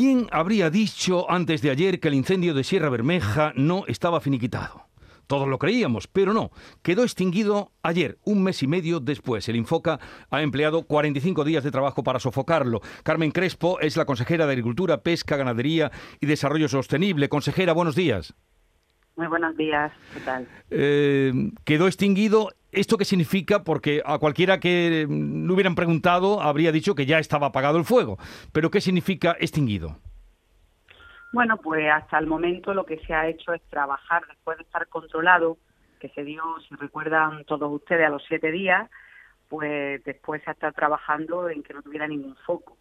[0.00, 4.86] ¿Quién habría dicho antes de ayer que el incendio de Sierra Bermeja no estaba finiquitado?
[5.26, 6.52] Todos lo creíamos, pero no.
[6.80, 9.46] Quedó extinguido ayer, un mes y medio después.
[9.50, 10.00] El Infoca
[10.30, 12.80] ha empleado 45 días de trabajo para sofocarlo.
[13.02, 17.28] Carmen Crespo es la consejera de Agricultura, Pesca, Ganadería y Desarrollo Sostenible.
[17.28, 18.32] Consejera, buenos días.
[19.16, 20.48] Muy buenos días, ¿qué tal?
[20.70, 22.52] Eh, quedó extinguido.
[22.72, 23.64] ¿Esto qué significa?
[23.64, 28.18] Porque a cualquiera que le hubieran preguntado habría dicho que ya estaba apagado el fuego.
[28.52, 29.96] Pero ¿qué significa extinguido?
[31.32, 34.88] Bueno, pues hasta el momento lo que se ha hecho es trabajar después de estar
[34.88, 35.58] controlado,
[36.00, 38.90] que se dio, si recuerdan todos ustedes, a los siete días,
[39.48, 42.76] pues después se ha estado trabajando en que no tuviera ningún foco.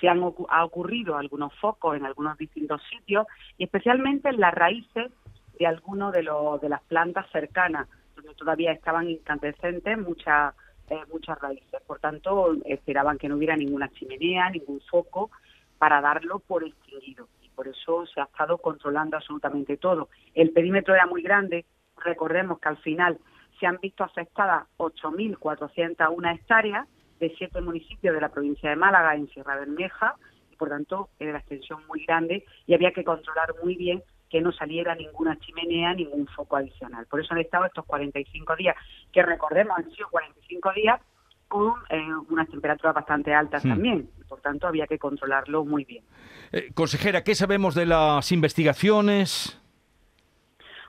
[0.00, 5.10] Se han ha ocurrido algunos focos en algunos distintos sitios y especialmente en las raíces
[5.58, 7.88] de algunos de, los, de las plantas cercanas,
[8.36, 10.54] todavía estaban incandescentes muchas
[10.88, 11.82] eh, muchas raíces.
[11.86, 15.30] Por tanto, esperaban que no hubiera ninguna chimenea, ningún foco
[15.78, 20.10] para darlo por extinguido por eso se ha estado controlando absolutamente todo.
[20.34, 21.64] El perímetro era muy grande,
[21.96, 23.18] recordemos que al final
[23.58, 26.86] se han visto afectadas 8.401 hectáreas
[27.18, 30.14] de siete municipios de la provincia de Málaga en Sierra Bermeja,
[30.52, 34.40] y por tanto era la extensión muy grande y había que controlar muy bien que
[34.40, 37.06] no saliera ninguna chimenea, ningún foco adicional.
[37.06, 38.76] Por eso han estado estos 45 días,
[39.12, 41.00] que recordemos han sido 45 días
[41.48, 43.68] con eh, unas temperaturas bastante altas hmm.
[43.68, 44.10] también.
[44.28, 46.04] Por tanto, había que controlarlo muy bien.
[46.52, 49.60] Eh, consejera, ¿qué sabemos de las investigaciones?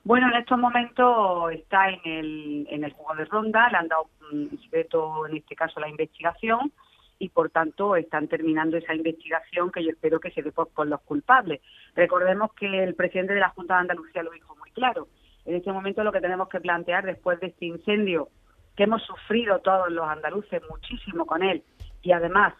[0.03, 4.09] Bueno, en estos momentos está en el, en el juego de ronda, le han dado
[4.31, 6.72] un secreto, en este caso, la investigación,
[7.19, 10.87] y por tanto están terminando esa investigación que yo espero que se dé por, por
[10.87, 11.61] los culpables.
[11.95, 15.07] Recordemos que el presidente de la Junta de Andalucía lo dijo muy claro.
[15.45, 18.29] En este momento lo que tenemos que plantear después de este incendio
[18.75, 21.63] que hemos sufrido todos los andaluces muchísimo con él
[22.03, 22.53] y además,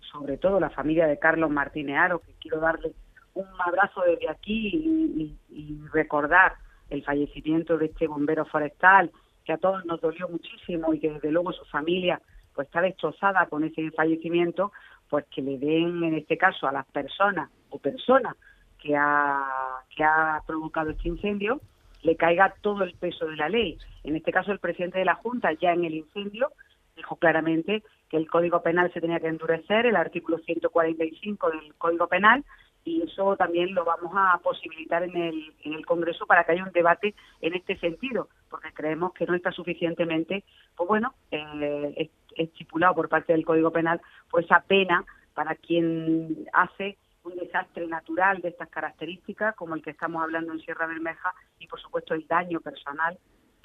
[0.00, 2.92] sobre todo la familia de Carlos Martínez Aro, que quiero darle
[3.34, 6.54] un abrazo desde aquí y, recordar
[6.88, 9.10] el fallecimiento de este bombero forestal,
[9.44, 12.20] que a todos nos dolió muchísimo y que desde luego su familia
[12.54, 14.72] pues está destrozada con ese fallecimiento,
[15.08, 18.36] pues que le den en este caso a las personas o personas
[18.78, 19.44] que ha,
[19.94, 21.60] que ha provocado este incendio,
[22.02, 23.78] le caiga todo el peso de la ley.
[24.02, 26.50] En este caso, el presidente de la Junta, ya en el incendio,
[26.96, 32.08] dijo claramente que el Código Penal se tenía que endurecer, el artículo 145 del Código
[32.08, 32.44] Penal,
[32.84, 36.64] y eso también lo vamos a posibilitar en el, en el Congreso para que haya
[36.64, 40.42] un debate en este sentido, porque creemos que no está suficientemente,
[40.76, 44.00] pues bueno, eh, estipulado por parte del Código Penal,
[44.30, 45.04] pues esa pena
[45.34, 50.60] para quien hace un desastre natural de estas características, como el que estamos hablando en
[50.60, 53.18] Sierra Bermeja, y por supuesto el daño personal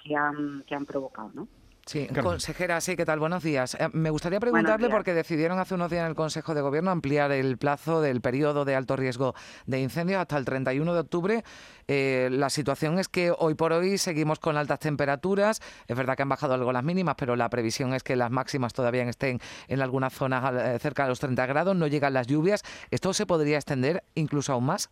[0.04, 1.48] que han, que han provocado, ¿no?
[1.88, 3.18] Sí, consejera, sí, ¿qué tal?
[3.18, 3.76] Buenos días.
[3.76, 7.32] Eh, me gustaría preguntarle, porque decidieron hace unos días en el Consejo de Gobierno ampliar
[7.32, 9.36] el plazo del periodo de alto riesgo
[9.68, 11.44] de incendios hasta el 31 de octubre.
[11.88, 15.62] Eh, la situación es que hoy por hoy seguimos con altas temperaturas.
[15.88, 18.74] Es verdad que han bajado algo las mínimas, pero la previsión es que las máximas
[18.74, 21.74] todavía estén en algunas zonas eh, cerca de los 30 grados.
[21.74, 22.64] No llegan las lluvias.
[22.92, 24.90] ¿Esto se podría extender incluso aún más?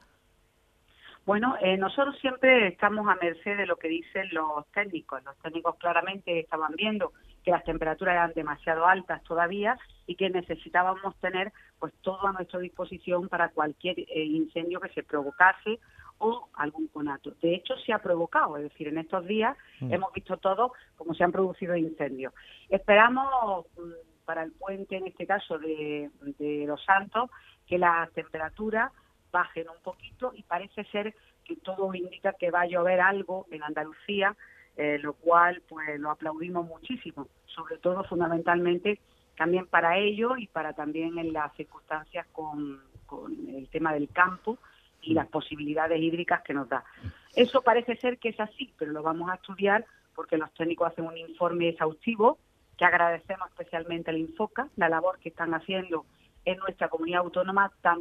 [1.26, 5.24] Bueno, eh, nosotros siempre estamos a merced de lo que dicen los técnicos.
[5.24, 7.14] Los técnicos claramente estaban viendo
[7.44, 9.76] que las temperaturas eran demasiado altas todavía
[10.06, 15.02] y que necesitábamos tener pues todo a nuestra disposición para cualquier eh, incendio que se
[15.02, 15.80] provocase
[16.20, 17.32] o algún conato.
[17.42, 19.94] De hecho, se ha provocado, es decir, en estos días mm.
[19.94, 22.34] hemos visto todo como se han producido incendios.
[22.70, 27.32] Esperamos mm, para el puente, en este caso de, de Los Santos,
[27.66, 28.92] que las temperaturas
[29.36, 31.14] bajen un poquito y parece ser
[31.44, 34.34] que todo indica que va a llover algo en Andalucía,
[34.78, 39.02] eh, lo cual pues lo aplaudimos muchísimo, sobre todo fundamentalmente
[39.36, 42.82] también para ello y para también en las circunstancias con,
[43.50, 44.58] el tema del campo
[45.02, 46.86] y las posibilidades hídricas que nos da.
[47.36, 49.86] Eso parece ser que es así, pero lo vamos a estudiar
[50.16, 52.40] porque los técnicos hacen un informe exhaustivo
[52.78, 56.06] que agradecemos especialmente al Infoca, la labor que están haciendo
[56.46, 58.00] en nuestra comunidad autónoma tan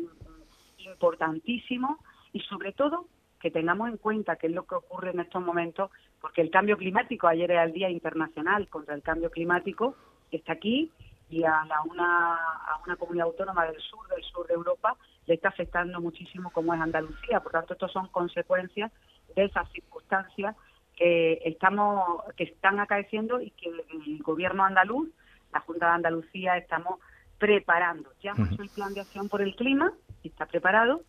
[0.84, 1.99] importantísimo
[2.32, 3.06] y sobre todo
[3.41, 6.79] que tengamos en cuenta qué es lo que ocurre en estos momentos, porque el cambio
[6.79, 9.97] climático, ayer era el Día Internacional contra el Cambio Climático,
[10.31, 10.91] está aquí
[11.29, 15.49] y a, una, a una comunidad autónoma del sur, del sur de Europa, le está
[15.49, 17.41] afectando muchísimo como es Andalucía.
[17.41, 18.93] Por tanto, estos son consecuencias
[19.35, 20.56] de esas circunstancias
[20.97, 25.11] que estamos que están acaeciendo y que el gobierno andaluz,
[25.53, 27.00] la Junta de Andalucía, estamos
[27.38, 28.11] preparando.
[28.23, 29.93] Ya hemos hecho el plan de acción por el clima,
[30.29, 31.03] está preparado,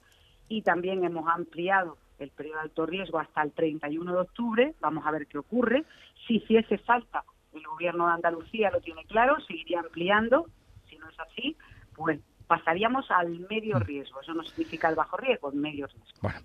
[0.48, 5.06] y también hemos ampliado el periodo de alto riesgo hasta el 31 de octubre, vamos
[5.06, 5.84] a ver qué ocurre.
[6.26, 7.24] Si hiciese falta,
[7.54, 10.48] el gobierno de Andalucía lo tiene claro, seguiría ampliando,
[10.90, 11.58] si no es así,
[11.96, 13.82] pues pasaríamos al medio mm.
[13.82, 14.22] riesgo.
[14.22, 16.20] Eso no significa el bajo riesgo, el medio riesgo.
[16.22, 16.40] Bueno.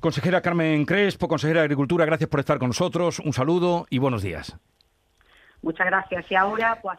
[0.00, 3.18] Consejera Carmen Crespo, consejera de Agricultura, gracias por estar con nosotros.
[3.18, 4.56] Un saludo y buenos días.
[5.62, 6.30] Muchas gracias.
[6.30, 6.98] Y ahora, pues,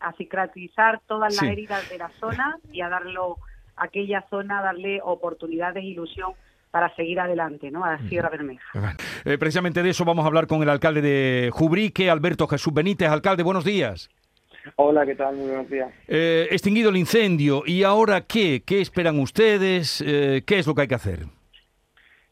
[0.00, 3.38] a cicatrizar todas las heridas de la zona y a darlo,
[3.76, 6.32] aquella zona, darle oportunidades e ilusión
[6.70, 7.84] para seguir adelante, ¿no?
[7.84, 8.96] A la Sierra Bermeja.
[9.24, 13.08] Eh, precisamente de eso vamos a hablar con el alcalde de Jubrique, Alberto Jesús Benítez.
[13.08, 14.10] Alcalde, buenos días.
[14.76, 15.36] Hola, ¿qué tal?
[15.36, 15.92] Muy buenos días.
[16.08, 18.62] Eh, extinguido el incendio, ¿y ahora qué?
[18.64, 20.02] ¿Qué esperan ustedes?
[20.06, 21.20] Eh, ¿Qué es lo que hay que hacer?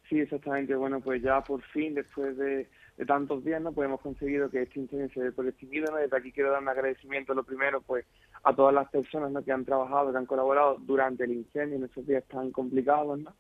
[0.09, 0.75] Sí, exactamente.
[0.75, 2.69] Bueno, pues ya por fin, después de,
[3.06, 3.73] tantos días, ¿no?
[3.73, 5.97] Pues hemos conseguido que este incendio se dé por extinguido, ¿no?
[5.97, 8.05] Desde aquí quiero dar un agradecimiento, lo primero, pues
[8.43, 9.43] a todas las personas ¿no?
[9.43, 13.35] que han trabajado, que han colaborado durante el incendio en estos días tan complicados, ¿no?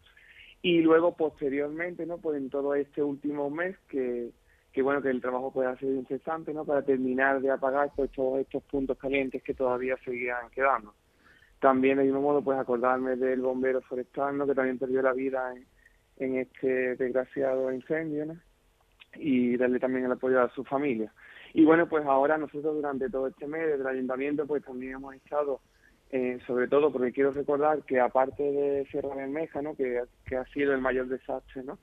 [0.62, 2.18] Y luego, posteriormente, ¿no?
[2.18, 4.30] Pues en todo este último mes que
[4.72, 8.38] que bueno que el trabajo pueda ser incesante no para terminar de apagar pues, todos
[8.38, 10.94] estos puntos calientes que todavía seguían quedando
[11.58, 14.46] también de mismo modo pues acordarme del bombero forestal ¿no?
[14.46, 15.66] que también perdió la vida en,
[16.18, 18.36] en este desgraciado incendio ¿no?
[19.16, 21.12] Y darle también el apoyo a su familia
[21.52, 25.60] y bueno pues ahora nosotros durante todo este mes del ayuntamiento pues también hemos estado
[26.10, 30.44] eh, sobre todo porque quiero recordar que aparte de Sierra Bermeja no que, que ha
[30.46, 31.78] sido el mayor desastre no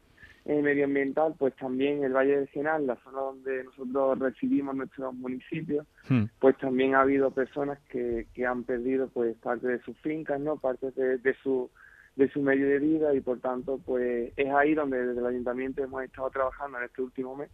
[0.50, 5.85] eh, medioambiental, pues también el Valle del Genal, la zona donde nosotros recibimos nuestros municipios,
[6.07, 6.24] hmm.
[6.39, 10.56] pues también ha habido personas que, que han perdido pues parte de sus fincas, ¿no?
[10.56, 11.69] Parte de, de su
[12.18, 15.84] de su medio de vida y por tanto pues es ahí donde desde el ayuntamiento
[15.84, 17.50] hemos estado trabajando en este último mes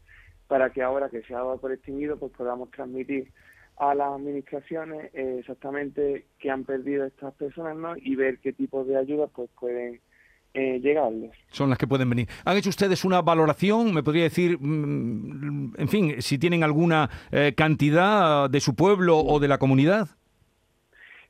[0.47, 3.31] para que ahora que se ha dado por extinguido pues podamos transmitir
[3.77, 7.95] a las administraciones eh, exactamente qué han perdido estas personas ¿no?
[7.97, 9.99] y ver qué tipo de ayudas pues pueden
[10.53, 11.31] eh, llegarles.
[11.49, 12.29] Son las que pueden venir.
[12.45, 13.91] ¿Han hecho ustedes una valoración?
[13.91, 19.39] ¿Me podría decir, mm, en fin, si tienen alguna eh, cantidad de su pueblo o
[19.39, 20.09] de la comunidad?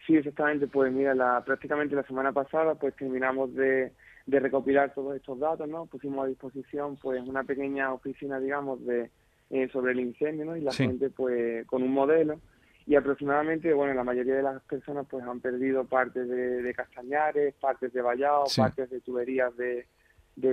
[0.05, 0.67] Sí, exactamente.
[0.67, 3.93] Pues mira, la, prácticamente la semana pasada pues terminamos de,
[4.25, 5.85] de recopilar todos estos datos, ¿no?
[5.85, 9.09] Pusimos a disposición pues una pequeña oficina, digamos, de
[9.49, 10.57] eh, sobre el incendio, ¿no?
[10.57, 12.39] Y la gente pues con un modelo
[12.85, 17.93] y aproximadamente, bueno, la mayoría de las personas pues han perdido partes de, castañares, partes
[17.93, 19.85] de vallado, partes de tuberías de,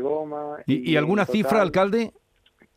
[0.01, 0.59] goma.
[0.67, 2.13] ¿Y, alguna cifra, alcalde?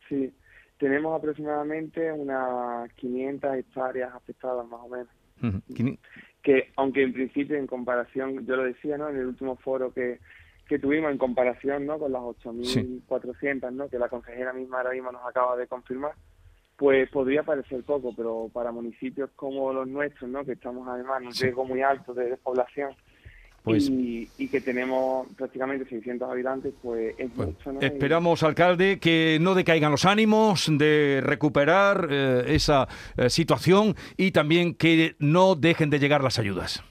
[0.08, 0.32] Sí,
[0.78, 5.08] tenemos aproximadamente unas 500 hectáreas afectadas más o menos.
[6.44, 9.08] Que aunque en principio en comparación, yo lo decía, ¿no?
[9.08, 10.20] En el último foro que,
[10.68, 11.98] que tuvimos en comparación, ¿no?
[11.98, 13.88] Con las 8.400, ¿no?
[13.88, 16.12] Que la consejera misma ahora mismo nos acaba de confirmar
[16.76, 20.44] pues podría parecer poco, pero para municipios como los nuestros, ¿no?
[20.44, 22.96] que estamos además en un riesgo muy alto de despoblación
[23.64, 27.72] pues, y, que tenemos prácticamente 600 habitantes, pues es mucho.
[27.72, 27.80] ¿no?
[27.80, 34.74] Esperamos, alcalde, que no decaigan los ánimos de recuperar eh, esa eh, situación y también
[34.74, 36.84] que no dejen de llegar las ayudas.